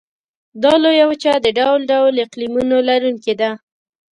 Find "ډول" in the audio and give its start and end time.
1.59-1.79, 1.91-2.13